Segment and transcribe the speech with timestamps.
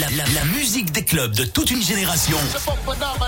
[0.00, 2.38] La, musique des clubs de toute une génération.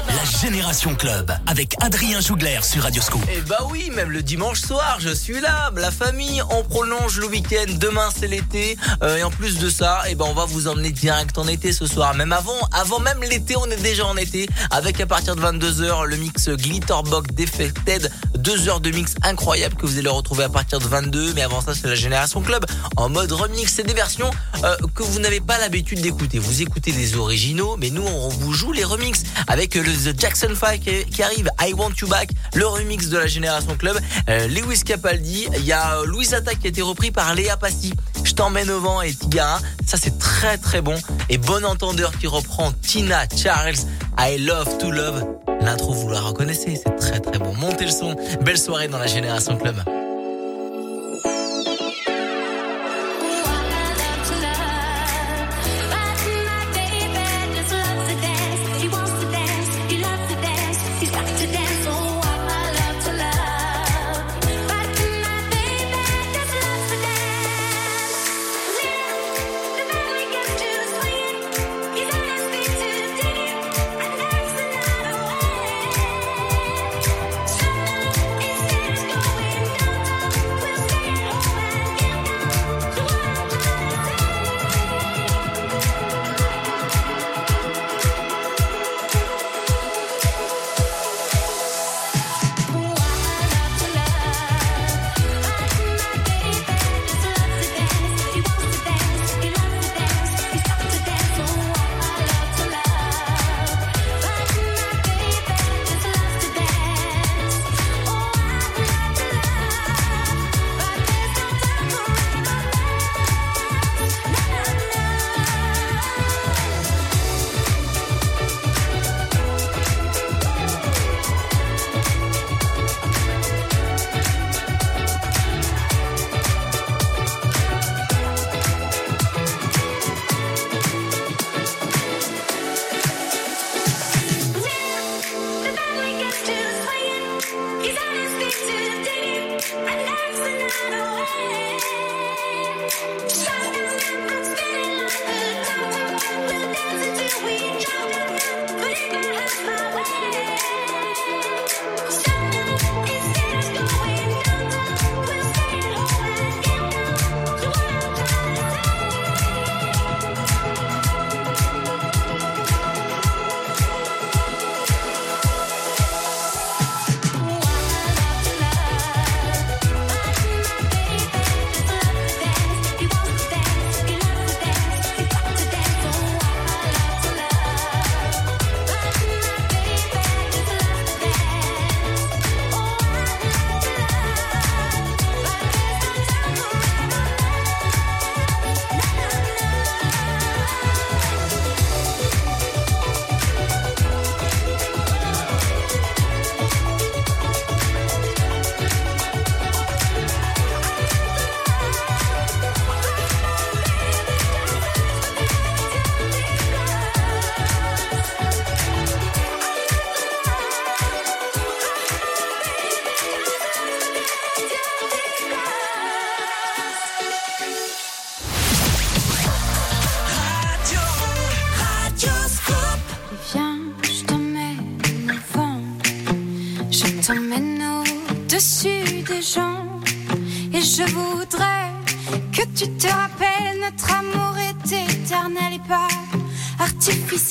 [0.08, 3.20] La Génération Club avec Adrien Jougler sur Radioscoop.
[3.30, 5.70] Eh bah oui, même le dimanche soir, je suis là.
[5.76, 7.66] La famille, on prolonge le week-end.
[7.78, 8.78] Demain, c'est l'été.
[9.02, 11.74] Euh, et en plus de ça, eh ben, on va vous emmener direct en été
[11.74, 12.14] ce soir.
[12.14, 14.48] Même avant, avant même l'été, on est déjà en été.
[14.70, 18.10] Avec à partir de 22h, le mix Glitterbox Defected.
[18.38, 21.34] Deux heures de mix incroyable que vous allez retrouver à partir de 22.
[21.34, 22.64] Mais avant ça, c'est la Génération Club
[22.96, 23.74] en mode remix.
[23.74, 24.30] C'est des versions
[24.64, 26.38] euh, que vous n'avez pas l'habitude d'écouter.
[26.62, 30.80] Écoutez les originaux, mais nous, on vous joue les remix avec le The Jackson 5
[30.80, 31.50] qui, arrive.
[31.60, 33.98] I Want You Back, le remix de la Génération Club.
[34.28, 35.48] Euh, Lewis Capaldi.
[35.56, 37.92] Il y a Louis Attack qui a été repris par Léa Passy.
[38.24, 39.60] Je t'emmène au vent et Tigara.
[39.86, 40.94] Ça, c'est très très bon.
[41.28, 43.74] Et bon entendeur qui reprend Tina Charles.
[44.18, 45.24] I Love to Love.
[45.60, 46.80] L'intro, vous la reconnaissez.
[46.82, 47.54] C'est très très bon.
[47.54, 48.16] Montez le son.
[48.42, 49.76] Belle soirée dans la Génération Club.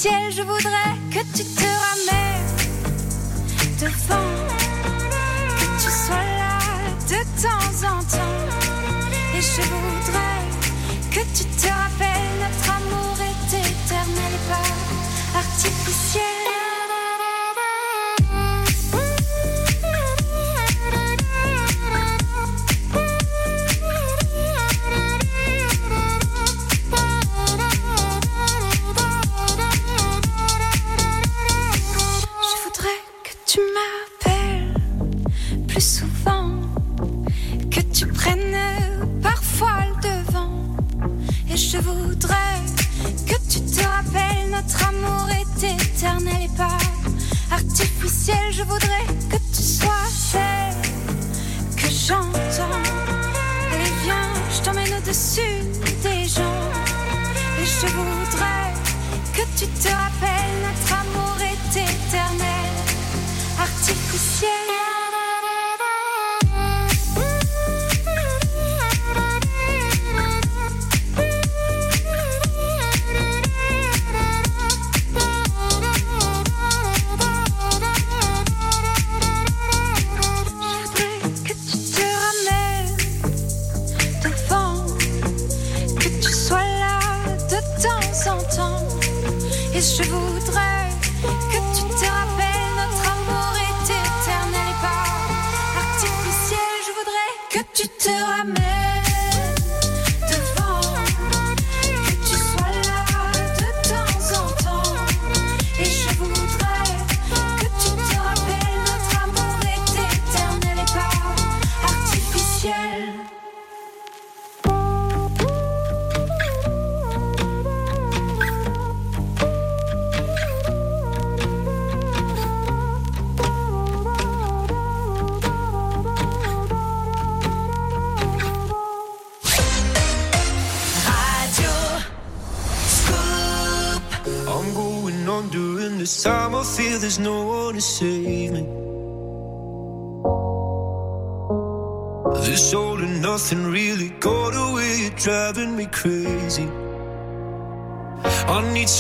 [0.04, 1.01] Je voudrais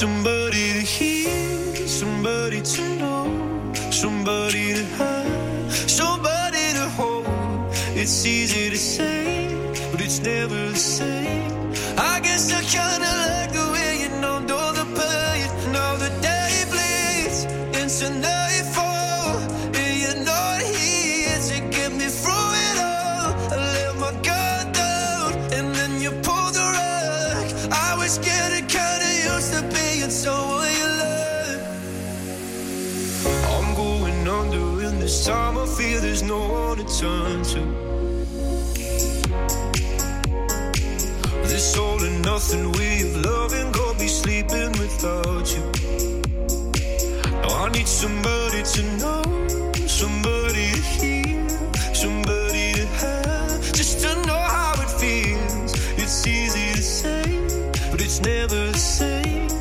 [0.01, 0.40] Luxembourg
[58.69, 59.60] the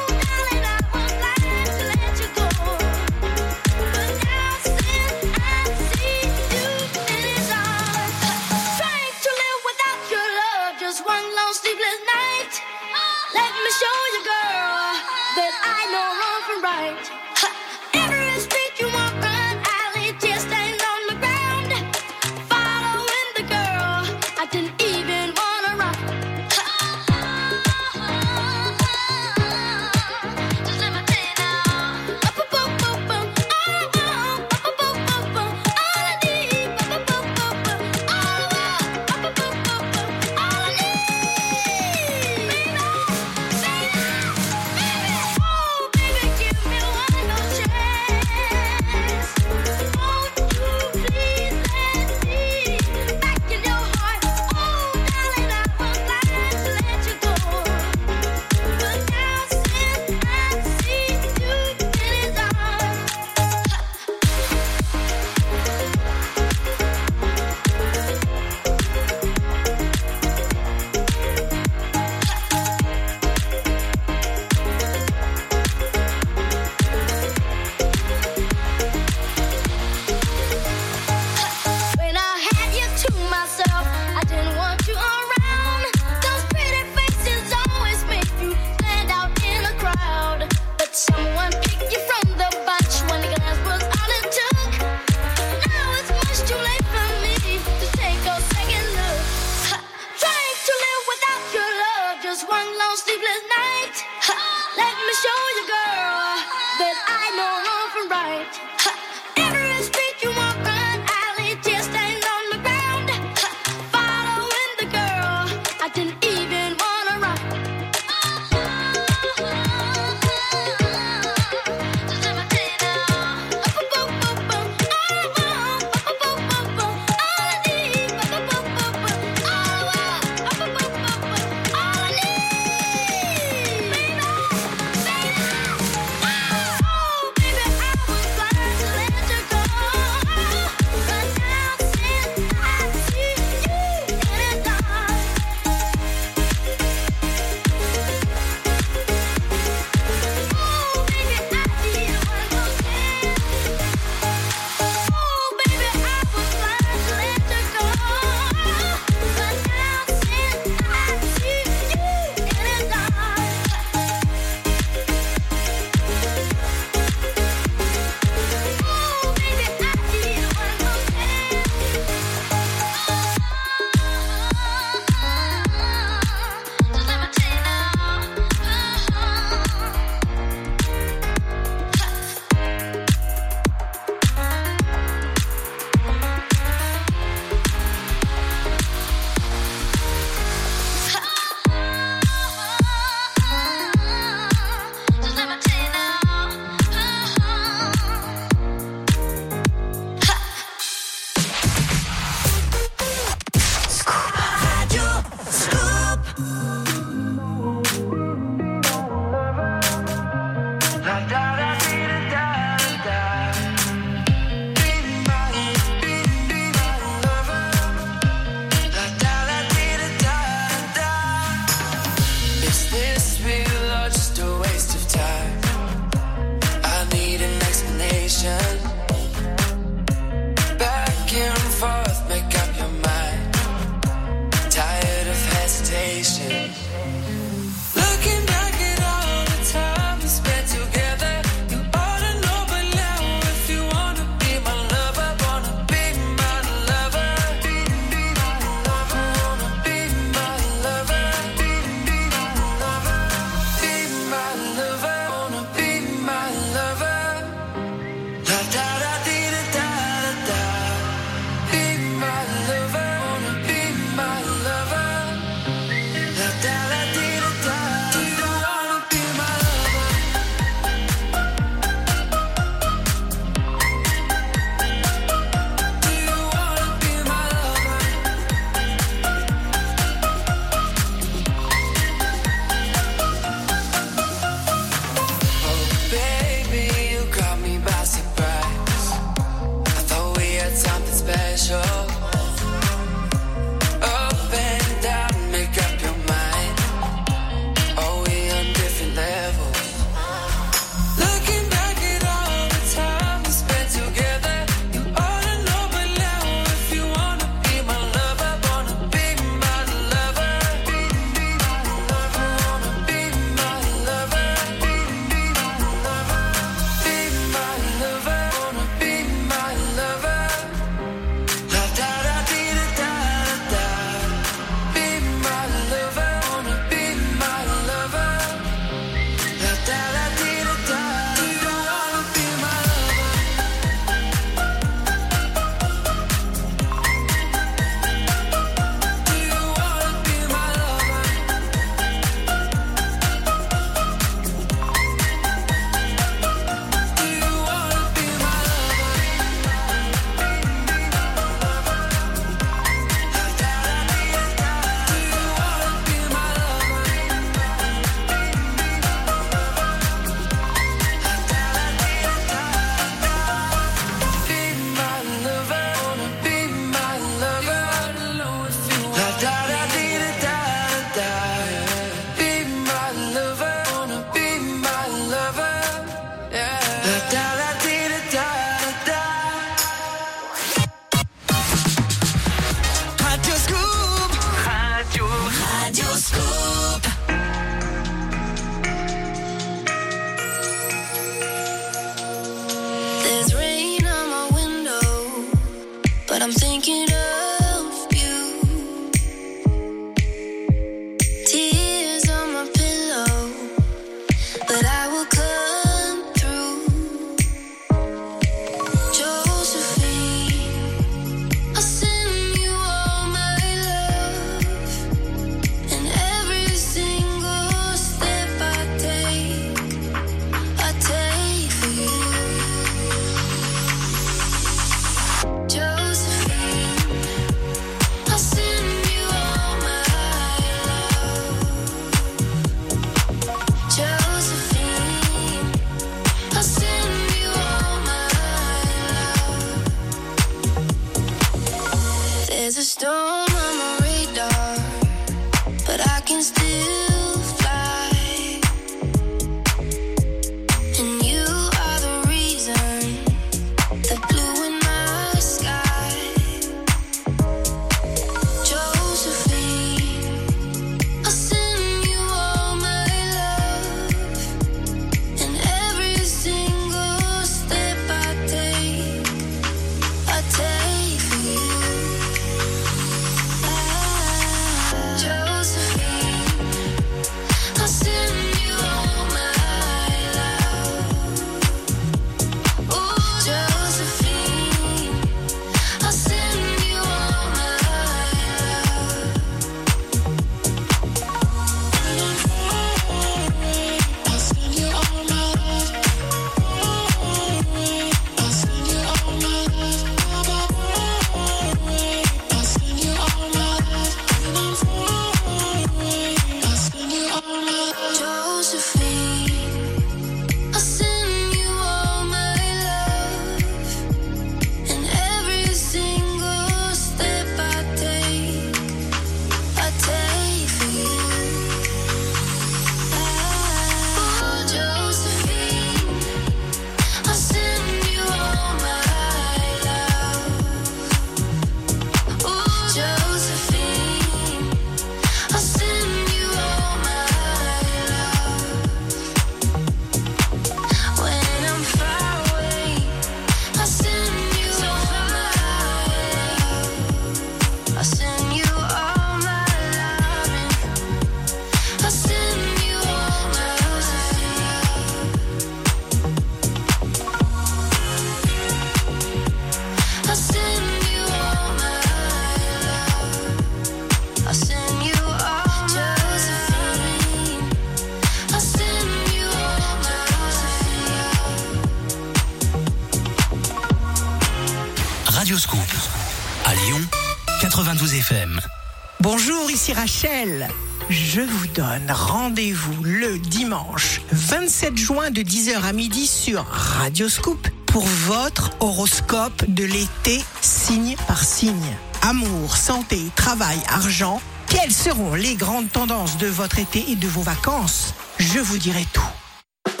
[581.22, 588.06] Je vous donne rendez-vous le dimanche 27 juin de 10h à midi sur Radioscoop pour
[588.06, 591.94] votre horoscope de l'été signe par signe.
[592.22, 597.42] Amour, santé, travail, argent, quelles seront les grandes tendances de votre été et de vos
[597.42, 598.14] vacances?
[598.38, 600.00] Je vous dirai tout.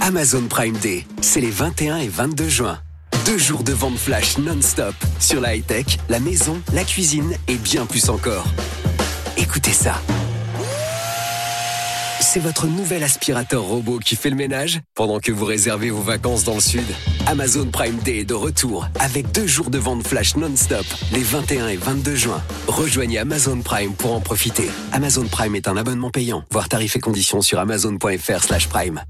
[0.00, 2.78] Amazon Prime Day, c'est les 21 et 22 juin.
[3.26, 7.84] Deux jours de vente flash non-stop sur la high-tech, la maison, la cuisine et bien
[7.84, 8.46] plus encore.
[9.36, 10.00] Écoutez ça.
[12.38, 16.44] C'est votre nouvel aspirateur robot qui fait le ménage pendant que vous réservez vos vacances
[16.44, 16.84] dans le sud.
[17.26, 21.66] Amazon Prime Day est de retour avec deux jours de vente flash non-stop les 21
[21.66, 22.40] et 22 juin.
[22.68, 24.70] Rejoignez Amazon Prime pour en profiter.
[24.92, 26.44] Amazon Prime est un abonnement payant.
[26.52, 29.02] Voir tarifs et conditions sur amazon.fr/prime.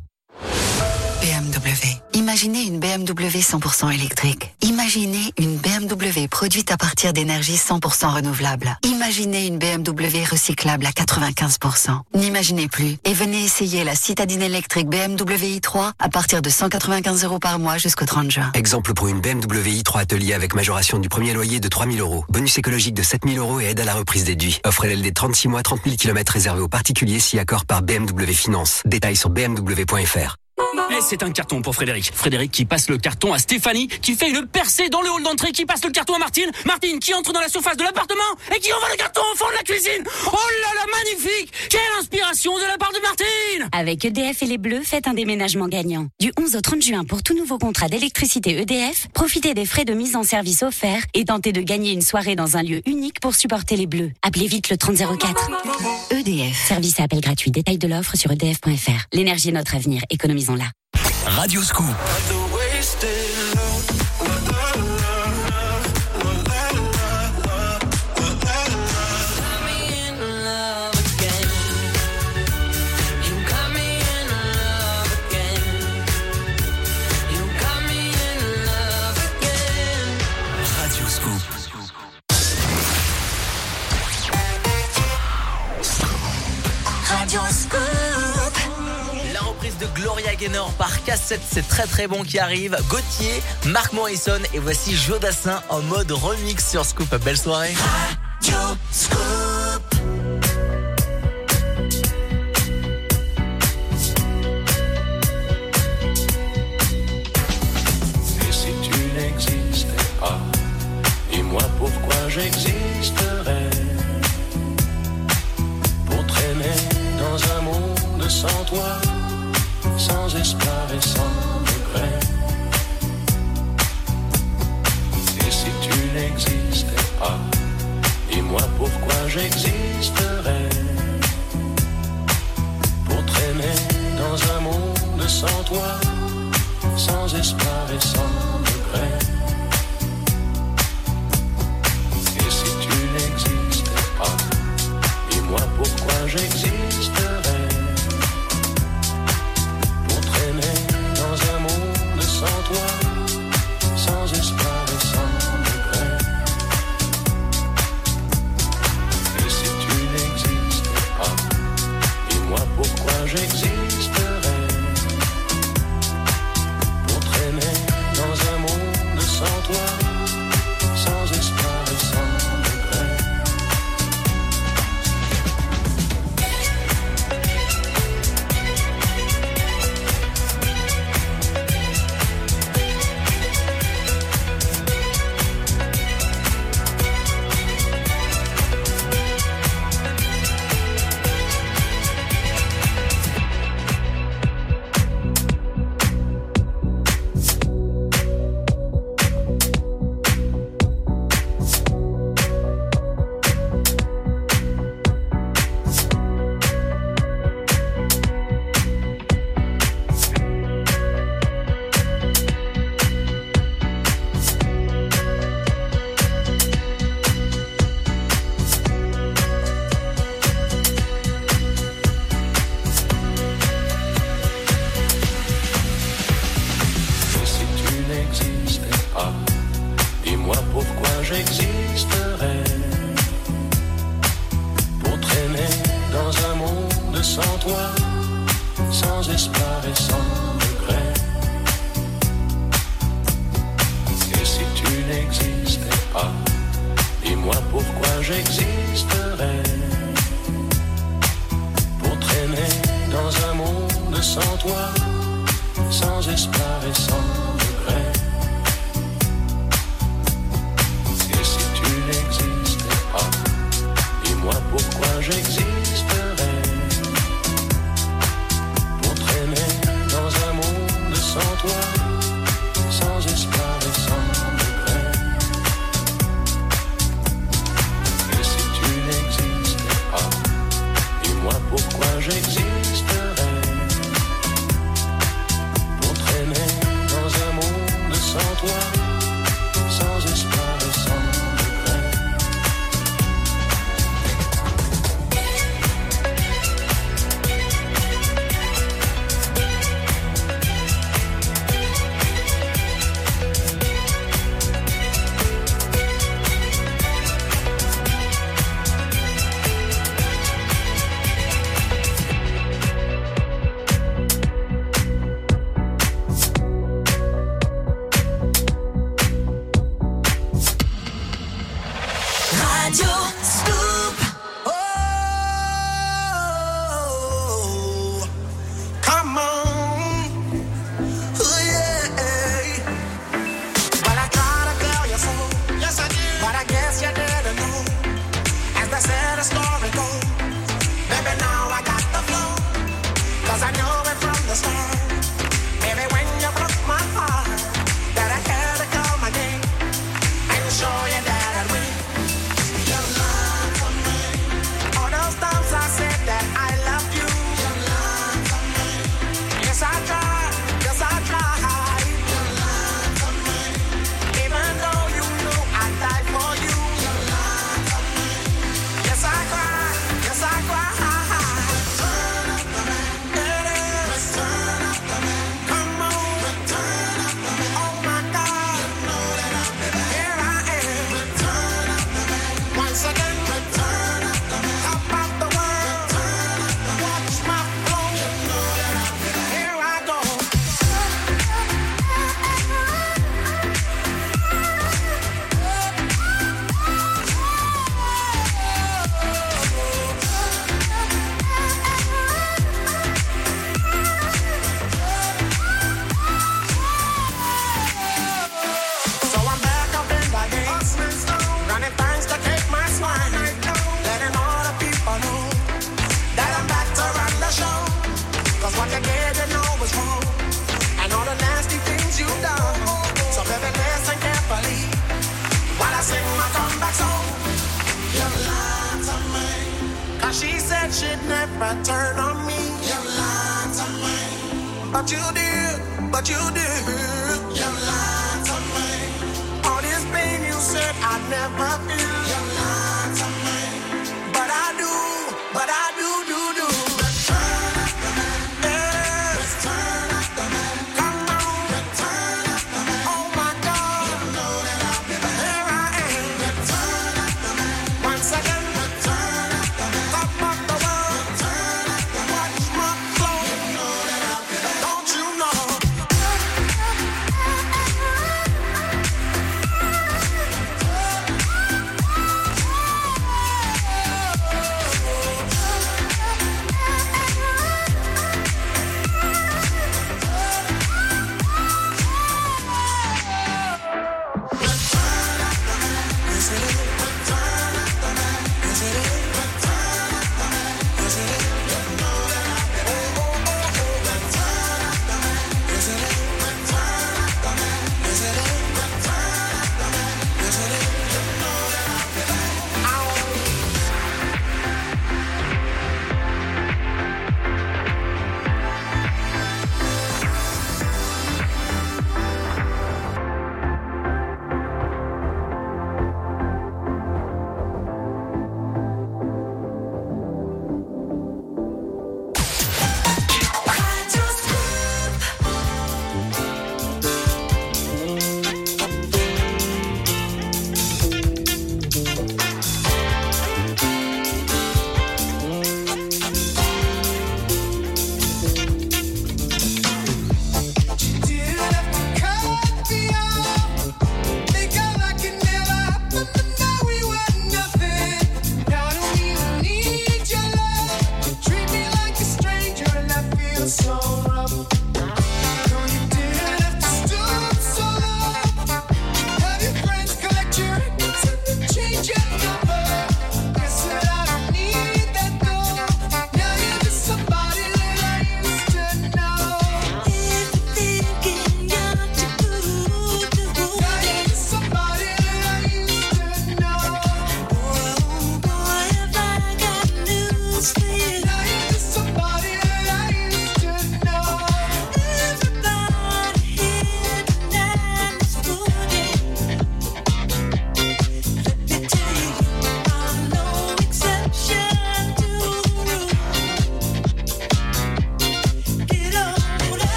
[2.38, 4.55] Imaginez une BMW 100% électrique.
[4.62, 8.79] Imaginez une BMW produite à partir d'énergie 100% renouvelable.
[8.85, 11.98] Imaginez une BMW recyclable à 95%.
[12.14, 17.40] N'imaginez plus et venez essayer la citadine électrique BMW i3 à partir de 195 euros
[17.40, 18.53] par mois jusqu'au 30 juin.
[18.55, 22.24] Exemple pour une BMW i3 atelier avec majoration du premier loyer de 3000 euros.
[22.29, 24.61] Bonus écologique de 7000 euros et aide à la reprise déduit.
[24.64, 28.83] Offre LLD 36 mois, 30 000 km réservé aux particuliers si accord par BMW Finance.
[28.85, 30.37] Détails sur bmw.fr.
[30.90, 32.11] Et c'est un carton pour Frédéric.
[32.12, 35.53] Frédéric qui passe le carton à Stéphanie, qui fait une percée dans le hall d'entrée,
[35.53, 36.51] qui passe le carton à Martine.
[36.66, 38.18] Martine qui entre dans la surface de l'appartement
[38.55, 40.03] et qui envoie le carton au fond de la cuisine.
[40.27, 44.59] Oh là là, magnifique Quelle inspiration de la part de Martine Avec EDF et les
[44.59, 46.09] Bleus, faites un déménagement gagnant.
[46.21, 49.94] Du 11 au 30 juin pour tout nouveau contrat d'électricité EDF, profitez des frais de
[49.94, 53.35] mise en service offerts et tentez de gagner une soirée dans un lieu unique pour
[53.35, 54.11] supporter les Bleus.
[54.23, 55.51] Appelez vite le 3004.
[56.11, 56.66] EDF.
[56.66, 57.51] Service à appel gratuit.
[57.51, 59.07] Détail de l'offre sur edf.fr.
[59.12, 60.03] L'énergie est notre avenir.
[61.26, 62.47] Radio Scoop.
[90.79, 92.77] Par cassette, c'est très très bon qui arrive.
[92.88, 97.12] Gauthier, Marc Morrison et voici Jodassin en mode remix sur Scoop.
[97.24, 97.74] Belle soirée.
[98.92, 100.17] Scoop.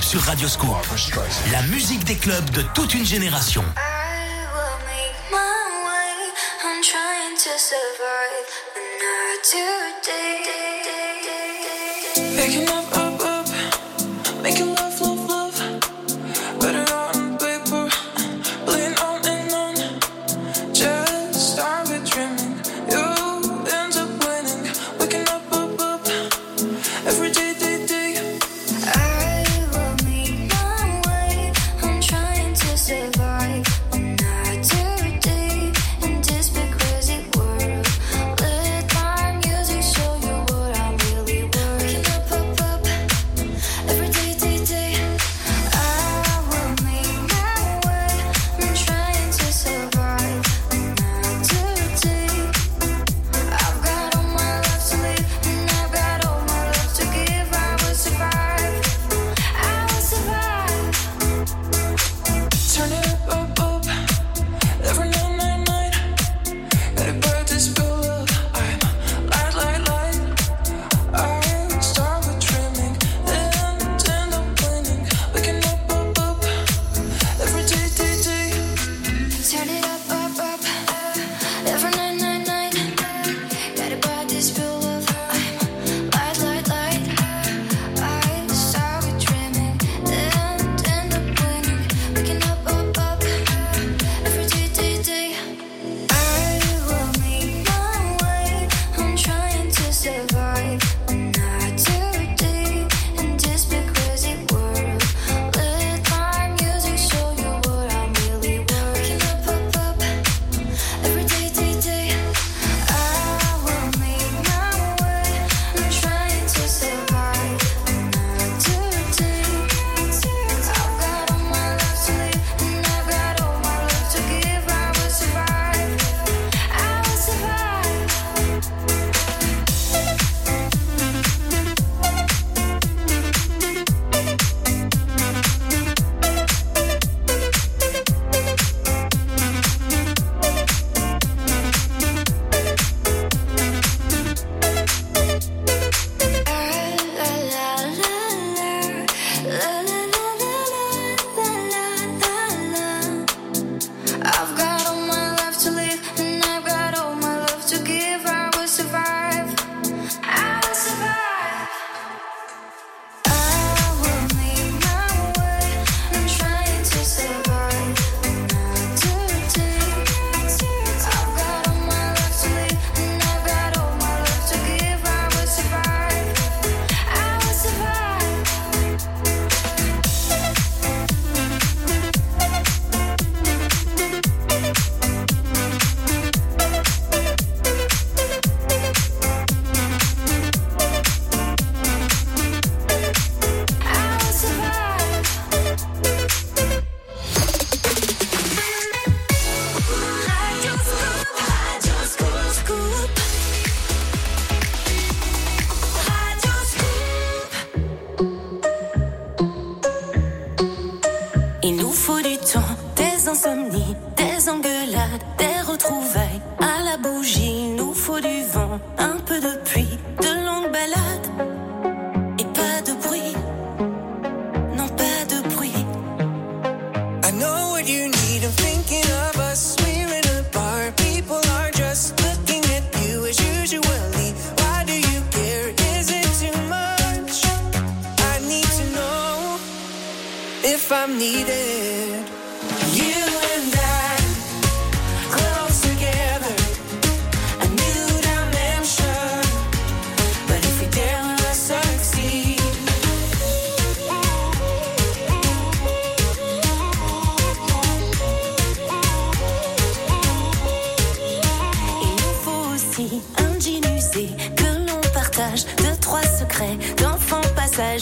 [0.00, 0.76] sur Radio Scoop.
[1.50, 3.64] La musique des clubs de toute une génération.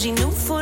[0.01, 0.60] hoje não foi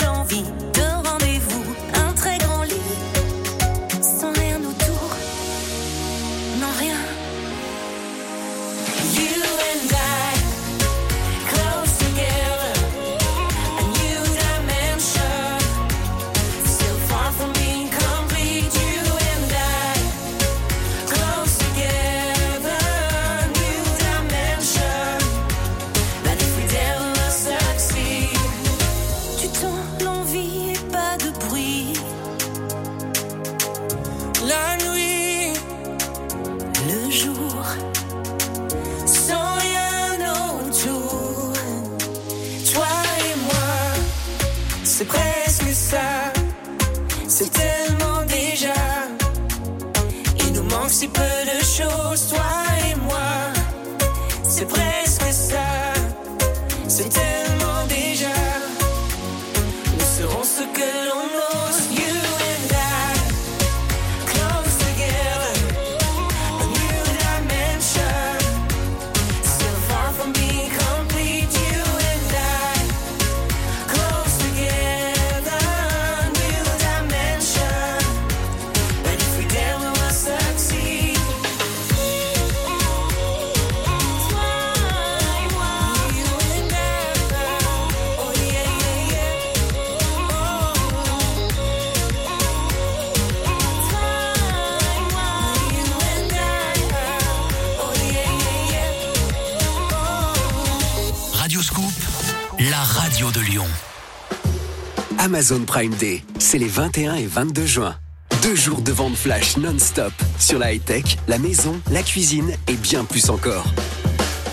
[105.32, 107.95] Amazon Prime Day, c'est les 21 et 22 juin.
[108.41, 113.05] Deux jours de vente flash non-stop sur la high-tech, la maison, la cuisine et bien
[113.05, 113.67] plus encore.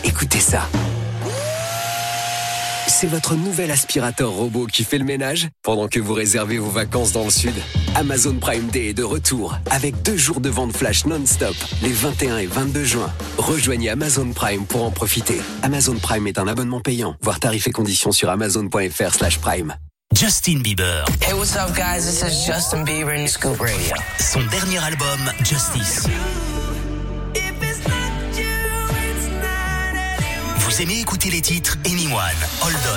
[0.04, 0.68] Écoutez ça.
[2.88, 7.12] C'est votre nouvel aspirateur robot qui fait le ménage pendant que vous réservez vos vacances
[7.12, 7.54] dans le sud.
[7.94, 12.36] Amazon Prime Day est de retour avec deux jours de vente flash non-stop les 21
[12.36, 13.10] et 22 juin.
[13.38, 15.40] Rejoignez Amazon Prime pour en profiter.
[15.62, 17.16] Amazon Prime est un abonnement payant.
[17.22, 19.74] Voir tarifs et conditions sur amazon.fr slash prime.
[20.16, 21.04] Justin Bieber.
[21.20, 22.06] Hey, what's up, guys?
[22.06, 23.94] This is Justin Bieber in Scoop Radio.
[24.18, 26.08] Son dernier album, Justice.
[30.60, 32.22] Vous aimez écouter les titres Anyone,
[32.62, 32.96] Hold On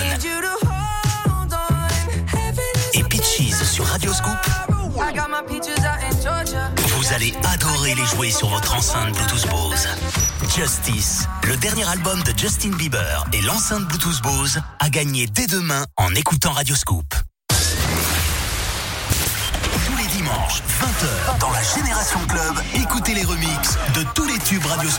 [2.93, 4.39] et Peaches sur Radio Scoop.
[6.87, 9.89] Vous allez adorer les jouer sur votre enceinte Bluetooth Bose.
[10.55, 16.13] Justice, le dernier album de Justin Bieber et l'enceinte Bluetooth Bose gagner dès demain en
[16.15, 17.05] écoutant Radio Scoop.
[19.85, 24.65] Tous les dimanches, 20h, dans la Génération Club, écoutez les remixes de tous les tubes
[24.65, 24.89] Radio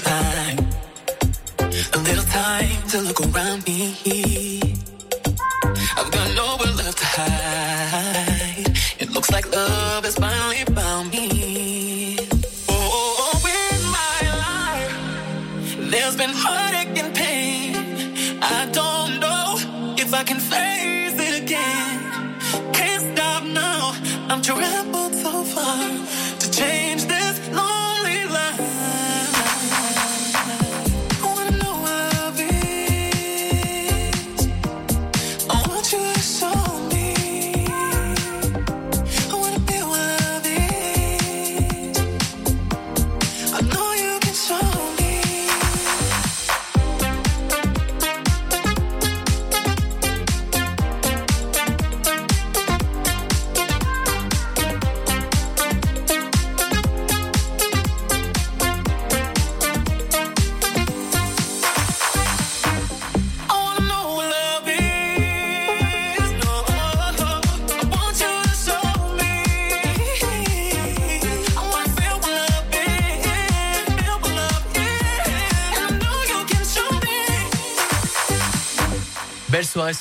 [0.00, 0.53] time,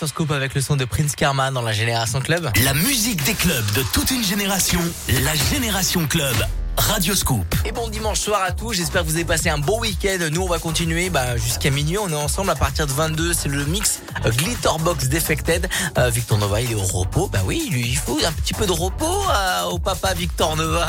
[0.08, 2.52] Scoop avec le son de Prince Karma dans la Génération Club.
[2.64, 4.80] La musique des clubs de toute une génération,
[5.10, 6.36] la Génération Club.
[6.78, 7.46] Radio Scoop.
[7.66, 10.18] Et bon dimanche soir à tous, j'espère que vous avez passé un beau week-end.
[10.32, 13.50] Nous, on va continuer bah, jusqu'à minuit, on est ensemble à partir de 22, c'est
[13.50, 15.68] le mix Glitterbox Defected.
[15.98, 17.28] Euh, Victor Nova, il est au repos.
[17.32, 20.56] Bah oui, il lui, il faut un petit peu de repos euh, au papa Victor
[20.56, 20.88] Nova.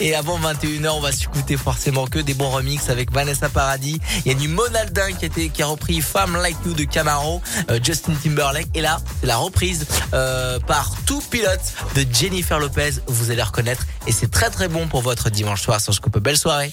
[0.00, 4.00] Et avant 21h, on va s'écouter forcément que des bons remixes avec Vanessa Paradis.
[4.24, 7.40] Il y a du Monaldin qui, était, qui a repris Femme Like You de Camaro,
[7.70, 8.68] euh, Justin Timberlake.
[8.74, 9.86] Et là, la reprise
[10.66, 11.60] par Tout Pilote
[11.94, 12.92] de Jennifer Lopez.
[13.06, 13.86] Vous allez reconnaître.
[14.06, 15.80] Et c'est très très bon pour votre dimanche soir.
[15.80, 16.72] Sans coupe, belle soirée.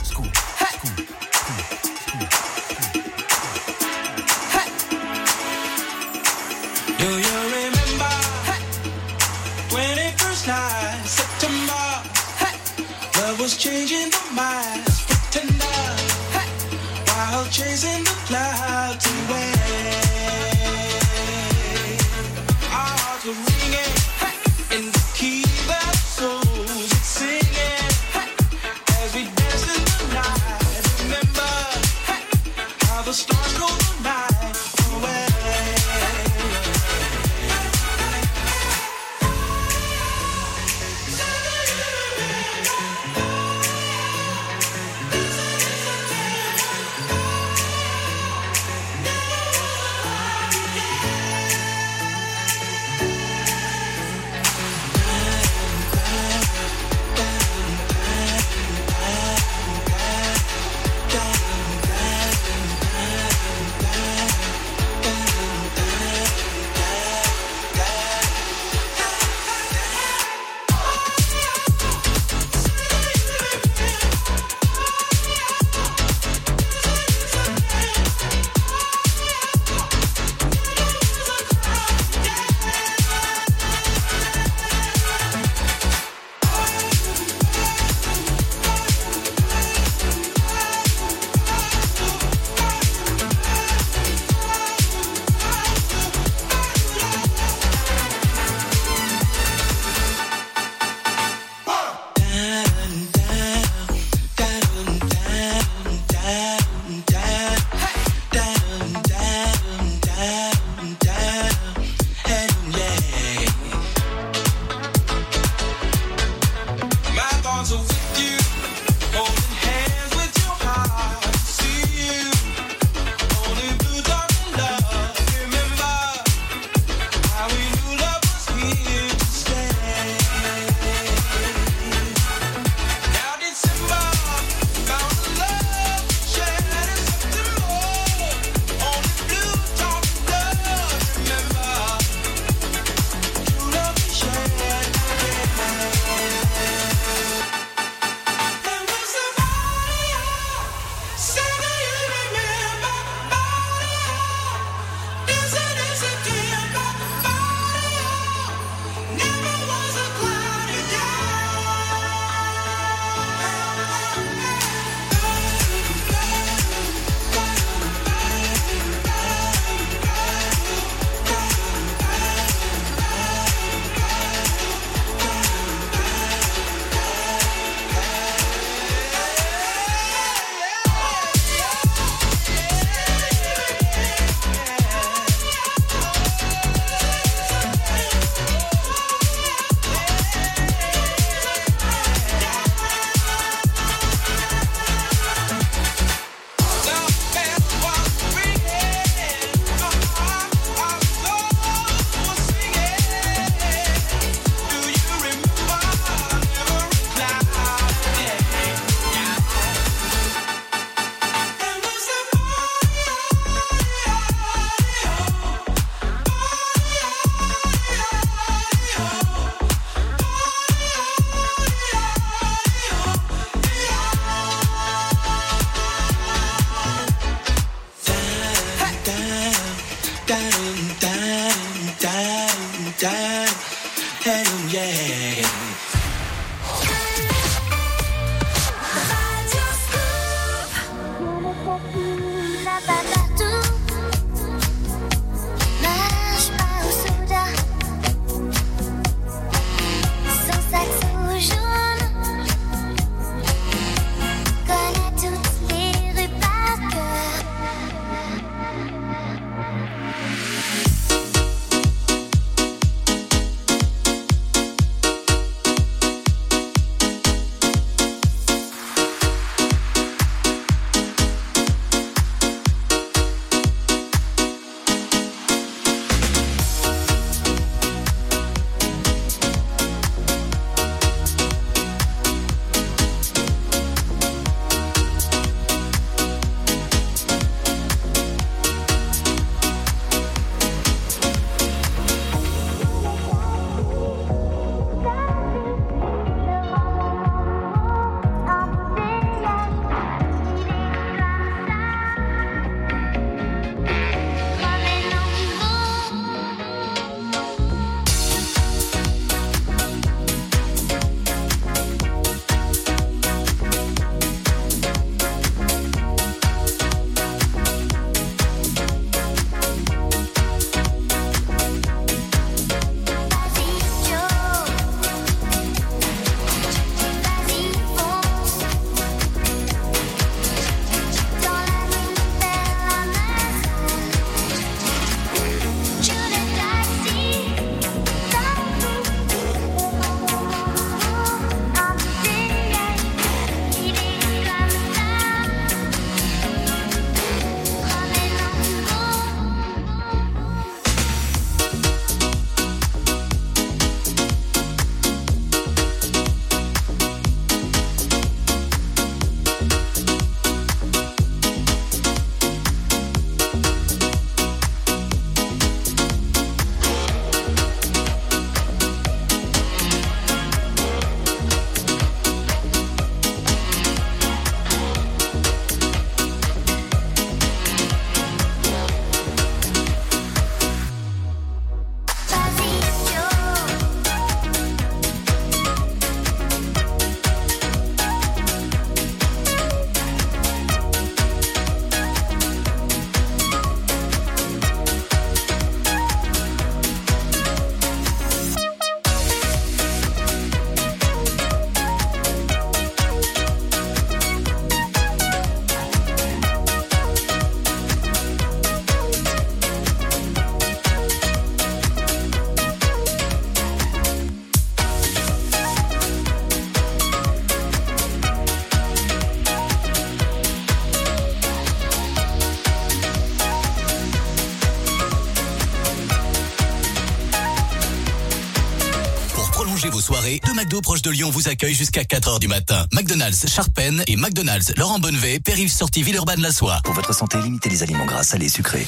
[430.11, 432.85] Soirées, deux McDo proches de Lyon vous accueillent jusqu'à 4h du matin.
[432.91, 436.79] McDonald's Charpennes et McDonald's Laurent Bonnevet, périph sortie Villeurbanne la Soie.
[436.83, 438.85] Pour votre santé, limitez les aliments gras, salés, sucrés.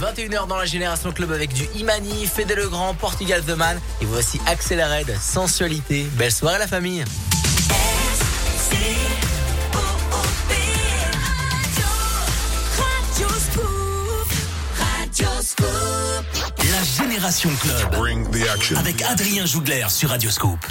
[0.00, 3.80] 21h dans la Génération Club avec du Imani, Fede Le Grand, Portugal The Man.
[4.00, 6.06] Et voici Accelerate, Sensualité.
[6.16, 7.04] Belle soirée la famille.
[17.16, 18.76] Génération Club.
[18.76, 20.66] Avec Adrien Jougler sur Radioscope.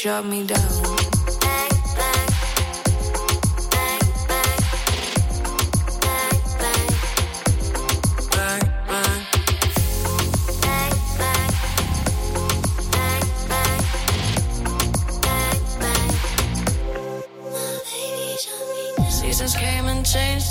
[0.00, 1.00] shut me down.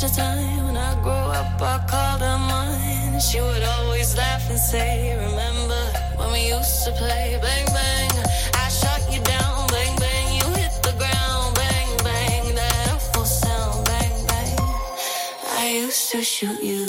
[0.01, 3.19] the time when I grew up, I called her mine.
[3.19, 5.83] She would always laugh and say, Remember
[6.15, 7.37] when we used to play?
[16.21, 16.88] shoot you.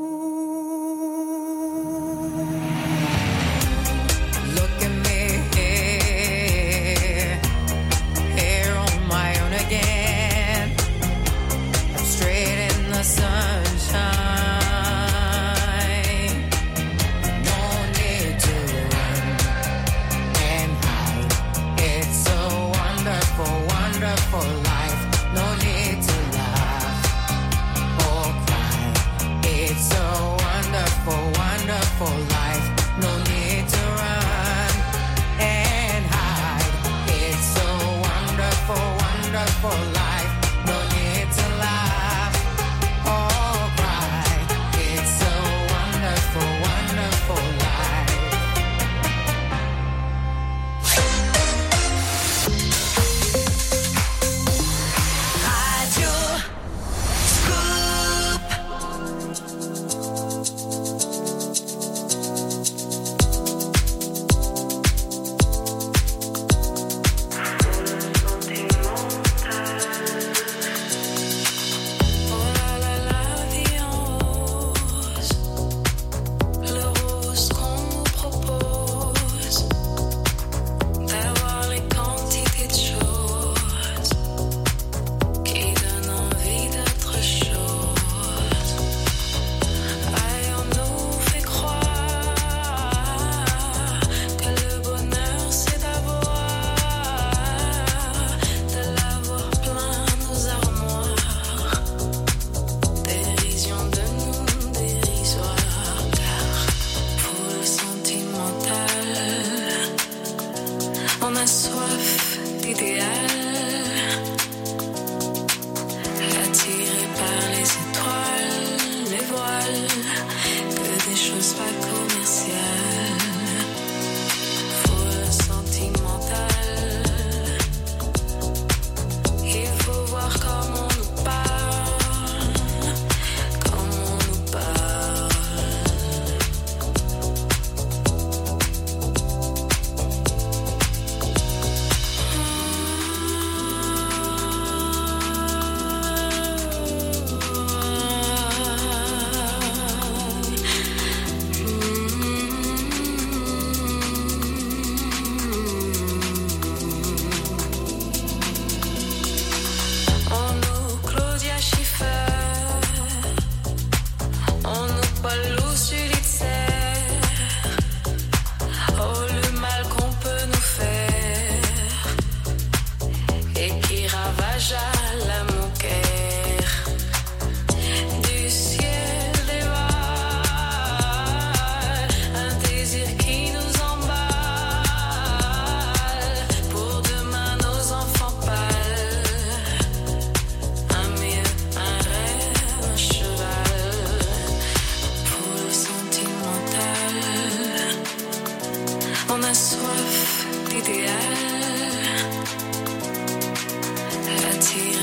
[204.71, 205.00] Attiré par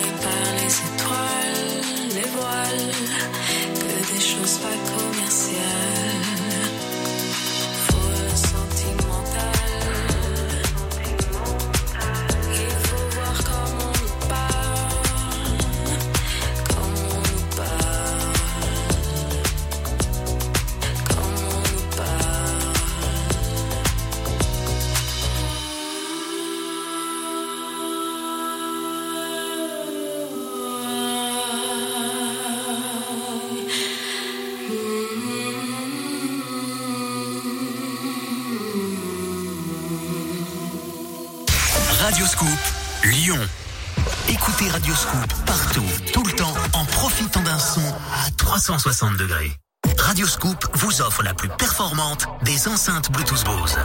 [48.69, 49.51] 360 degrés.
[49.97, 53.79] Radio Scoop vous offre la plus performante des enceintes Bluetooth Bose.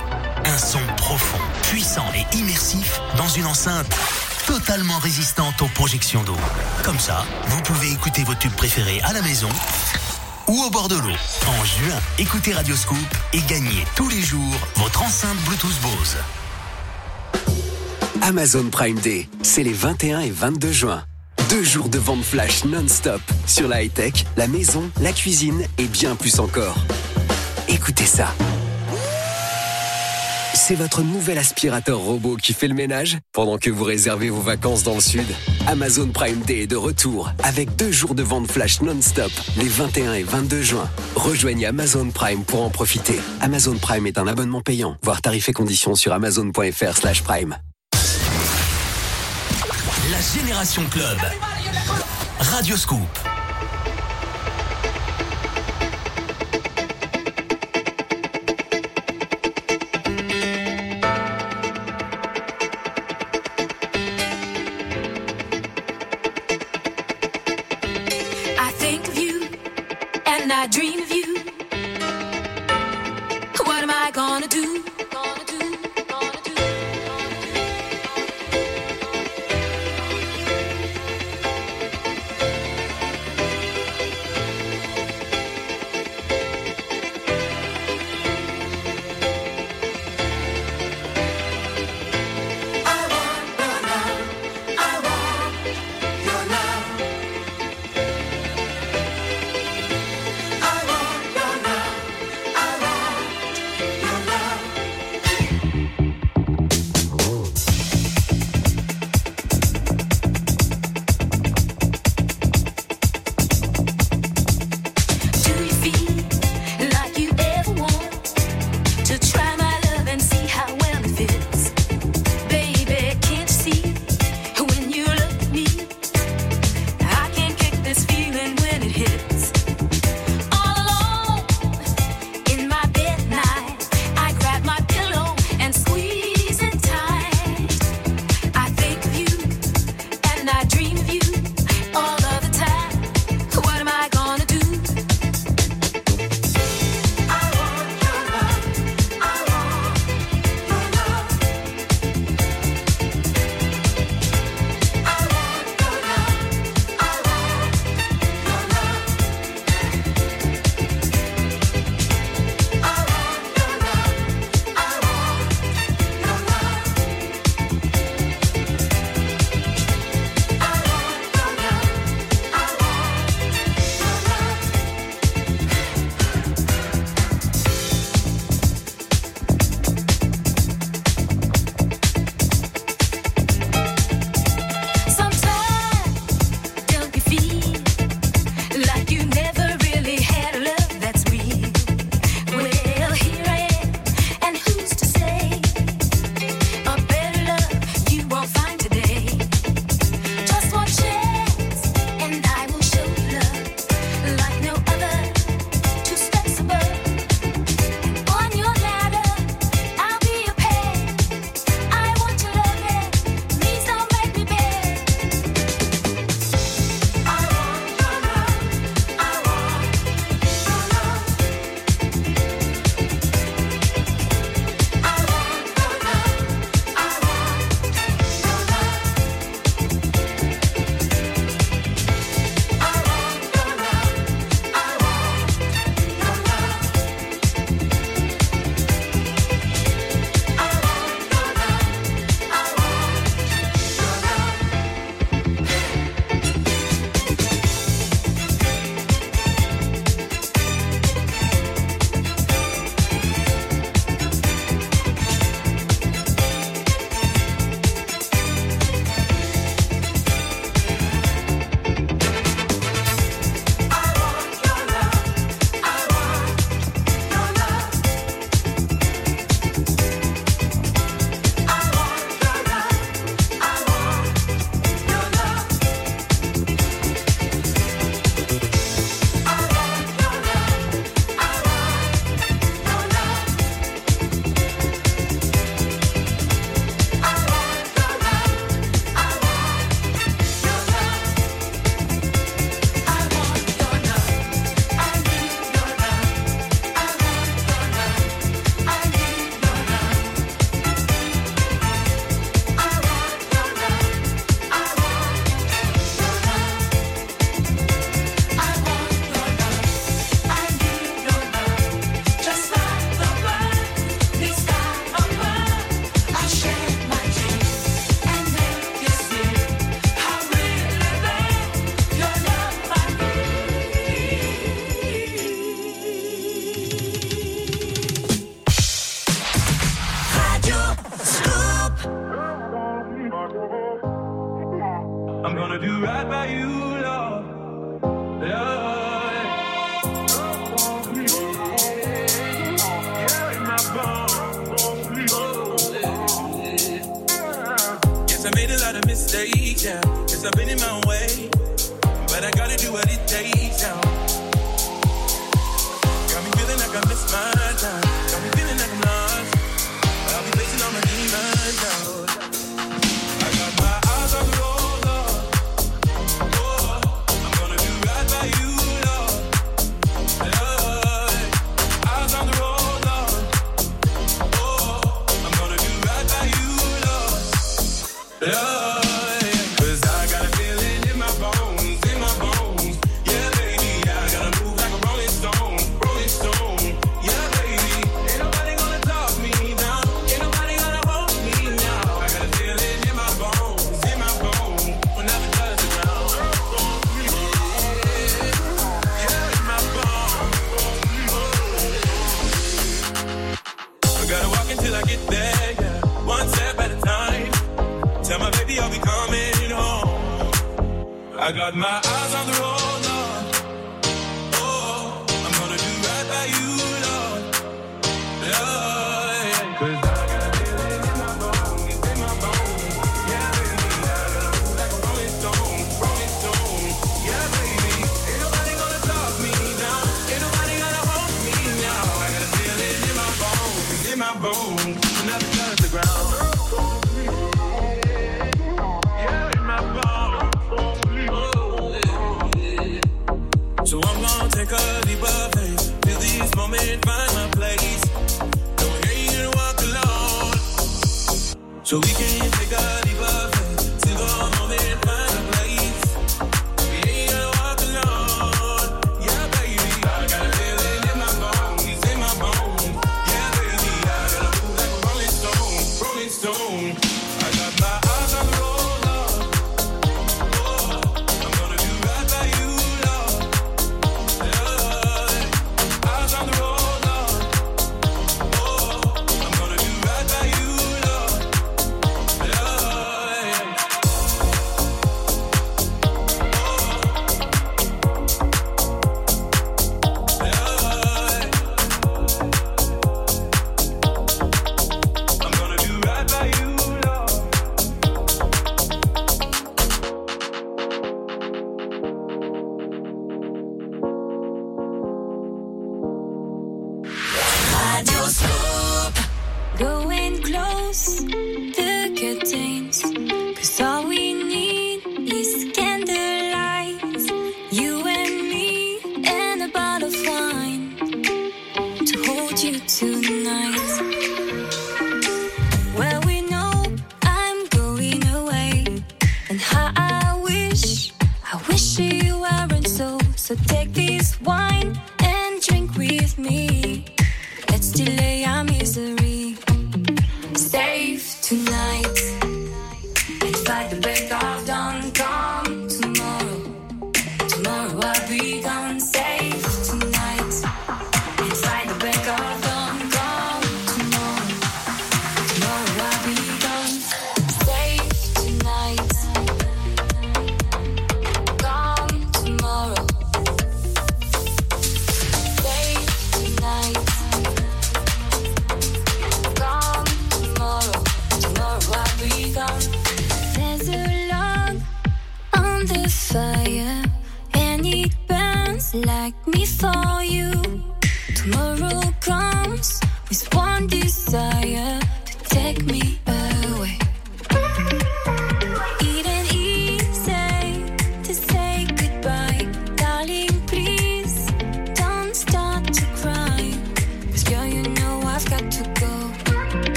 [0.43, 3.87] Un son profond, puissant et immersif dans une enceinte
[4.45, 6.35] totalement résistante aux projections d'eau.
[6.83, 9.47] Comme ça, vous pouvez écouter vos tubes préférés à la maison
[10.49, 11.15] ou au bord de l'eau.
[11.47, 12.97] En juin, écoutez Radio Scoop
[13.31, 16.17] et gagnez tous les jours votre enceinte Bluetooth Bose.
[18.21, 21.05] Amazon Prime Day, c'est les 21 et 22 juin.
[21.53, 26.15] Deux jours de vente flash non-stop sur la high-tech, la maison, la cuisine et bien
[26.15, 26.75] plus encore.
[27.69, 28.33] Écoutez ça.
[30.55, 34.81] C'est votre nouvel aspirateur robot qui fait le ménage pendant que vous réservez vos vacances
[34.81, 35.27] dans le sud.
[35.67, 40.15] Amazon Prime Day est de retour avec deux jours de vente flash non-stop les 21
[40.15, 40.89] et 22 juin.
[41.15, 43.19] Rejoignez Amazon Prime pour en profiter.
[43.41, 44.97] Amazon Prime est un abonnement payant.
[45.03, 47.57] Voir tarifs et conditions sur amazon.fr slash prime.
[47.59, 47.72] La
[50.31, 51.17] Génération Club.
[52.39, 52.99] Radio Scoop.
[68.57, 68.71] I
[70.25, 71.12] and I dream of you.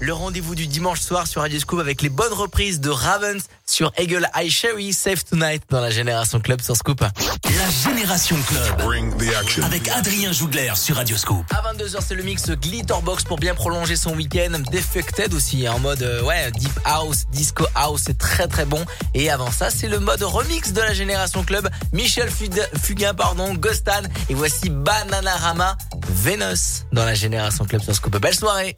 [0.00, 3.44] Le rendez-vous du dimanche soir sur Radio Scoop avec les bonnes reprises de Ravens
[3.78, 7.00] sur Eagle Eye Cherry Save Tonight dans la Génération Club sur Scoop.
[7.00, 9.62] La Génération Club.
[9.62, 11.44] Avec Adrien Jougler sur Radio Scoop.
[11.54, 14.58] À 22h, c'est le mix Glitterbox pour bien prolonger son week-end.
[14.72, 18.84] Defected aussi, hein, en mode euh, ouais Deep House, Disco House, c'est très très bon.
[19.14, 21.70] Et avant ça, c'est le mode remix de la Génération Club.
[21.92, 24.02] Michel Fugain, pardon, Gustan.
[24.28, 25.76] Et voici Bananarama,
[26.08, 28.18] Venus dans la Génération Club sur Scoop.
[28.18, 28.76] Belle soirée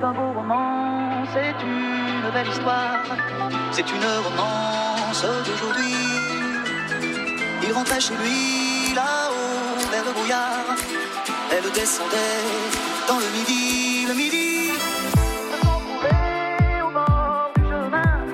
[0.00, 3.04] C'est un beau roman, c'est une belle histoire,
[3.70, 5.94] c'est une romance d'aujourd'hui.
[7.62, 10.74] Il rentrait chez lui là-haut vers le brouillard,
[11.52, 12.16] elle descendait
[13.08, 14.70] dans le midi, le midi.
[16.00, 18.24] Se au bord du chemin,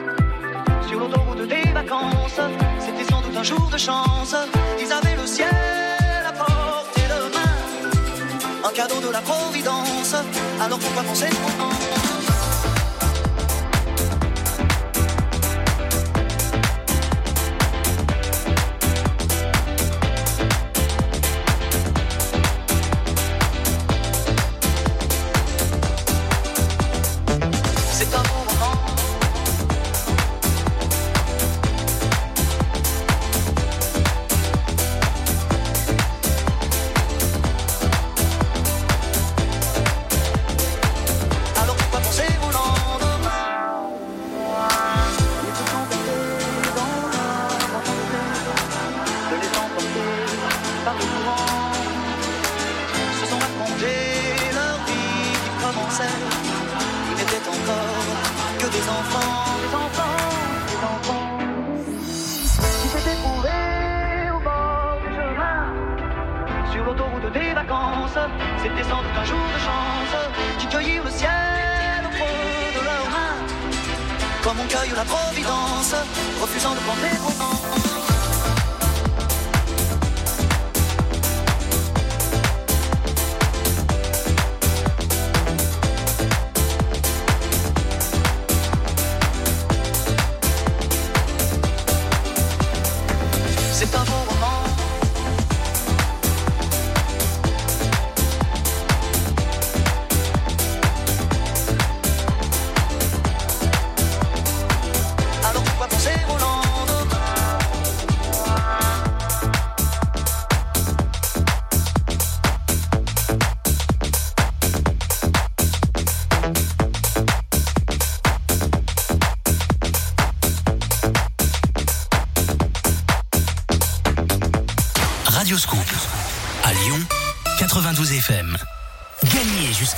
[0.87, 2.41] sur l'autoroute des vacances,
[2.79, 4.37] c'était sans doute un jour de chance.
[4.81, 5.49] Ils avaient le ciel
[6.29, 10.15] à portée de main, un cadeau de la Providence.
[10.61, 11.27] Alors pourquoi penser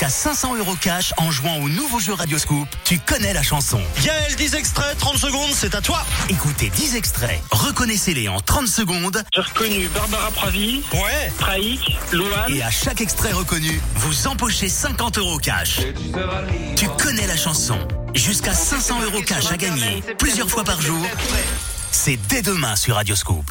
[0.08, 2.68] jusqu'à 500 euros cash en jouant au nouveau jeu Radio Scoop.
[2.84, 3.80] Tu connais la chanson.
[4.04, 6.04] Gaël, 10 extraits, 30 secondes, c'est à toi.
[6.28, 9.22] Écoutez 10 extraits, reconnaissez-les en 30 secondes.
[9.34, 10.82] J'ai reconnu Barbara Pravi.
[10.92, 11.32] Ouais.
[11.38, 12.52] Traïk, Louane.
[12.52, 15.80] Et à chaque extrait reconnu, vous empochez 50 euros cash.
[16.76, 17.78] Tu connais la chanson.
[18.14, 21.04] Jusqu'à 500 euros cash à gagner plusieurs fois par jour.
[21.90, 23.50] C'est dès demain sur Radio Scoop.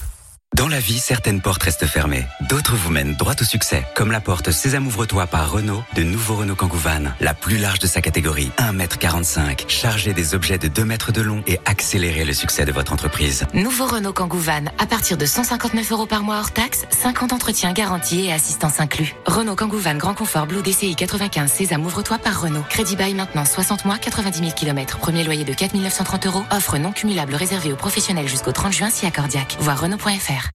[0.58, 2.26] Dans la vie, certaines portes restent fermées.
[2.50, 3.86] D'autres vous mènent droit au succès.
[3.94, 7.04] Comme la porte Sésame ouvre-toi par Renault, de nouveau Renault Kangoo Van.
[7.20, 9.70] La plus large de sa catégorie, 1m45.
[9.70, 13.46] Chargée des objets de 2 mètres de long et accélérer le succès de votre entreprise.
[13.54, 17.72] Nouveau Renault Kangoo Van, à partir de 159 euros par mois hors taxe, 50 entretiens
[17.72, 19.14] garantis et assistance inclus.
[19.38, 22.64] Renault Kangoo Van Grand Confort Blue DCI 95 Sésame ouvre-toi par Renault.
[22.72, 24.98] Crédit bail maintenant 60 mois, 90 000 km.
[24.98, 26.44] Premier loyer de 4 930 euros.
[26.50, 29.56] Offre non cumulable réservée aux professionnels jusqu'au 30 juin si accordiaque.
[29.60, 30.50] Voir Renault.fr.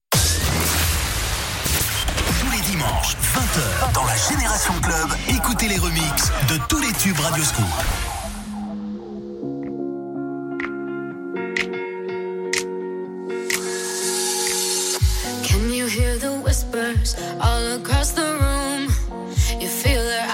[2.65, 7.65] dimanche, 20h, dans la Génération Club, écoutez les remixes de tous les tubes Radio Scoop.
[15.47, 18.32] Can you hear the whispers all across the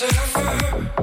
[0.00, 0.99] surfer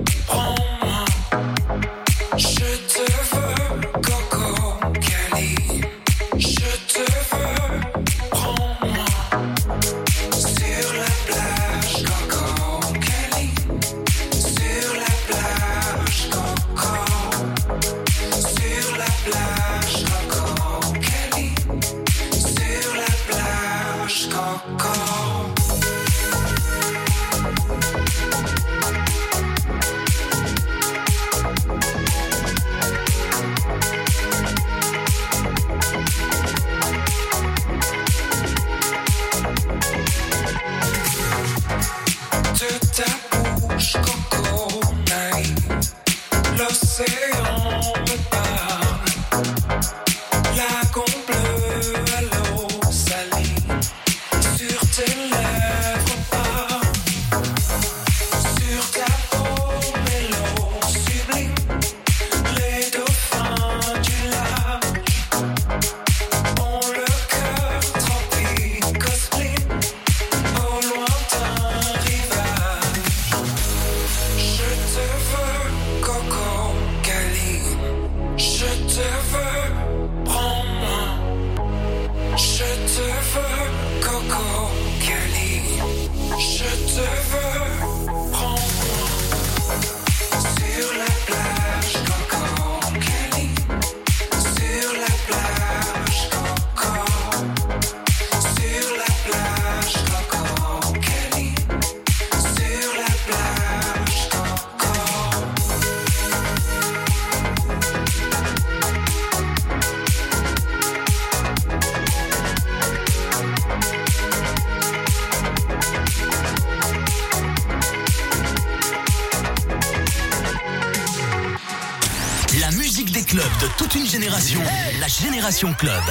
[125.49, 126.03] Génération Club.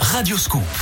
[0.00, 0.81] Radio Scoop.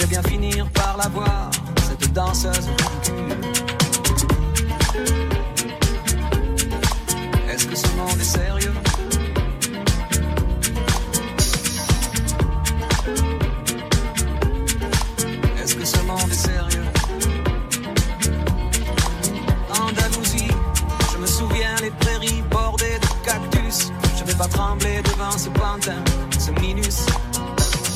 [0.00, 1.50] Vais bien finir par la voir,
[1.86, 2.70] cette danseuse.
[7.50, 8.72] Est-ce que ce monde est sérieux?
[15.62, 16.84] Est-ce que ce monde est sérieux?
[19.82, 20.50] Andalousie,
[21.12, 23.92] je me souviens les prairies bordées de cactus.
[24.18, 26.02] Je vais pas trembler devant ce pantin,
[26.38, 27.04] ce minus.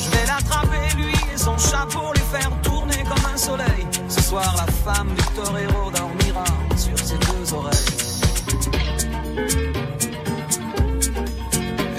[0.05, 1.14] Je vais l'attraper lui
[1.45, 3.87] son chat pour les faire tourner comme un soleil.
[4.09, 6.45] Ce soir, la femme du torero dormira
[6.77, 7.95] sur ses deux oreilles.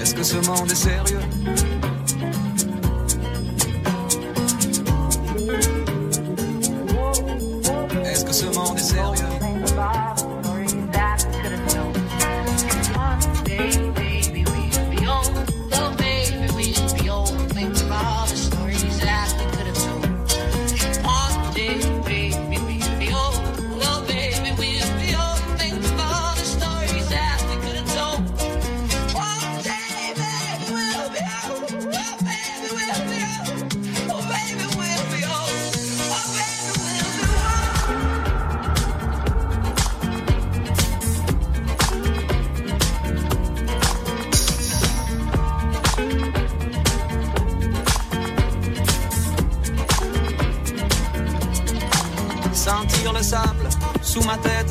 [0.00, 1.75] Est-ce que ce monde est sérieux?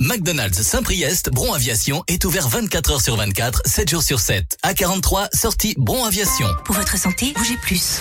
[0.00, 4.56] McDonald's Saint-Priest, Bron Aviation est ouvert 24 heures sur 24, 7 jours sur 7.
[4.62, 6.46] À 43, sortie Bron Aviation.
[6.64, 8.00] Pour votre santé, bougez plus.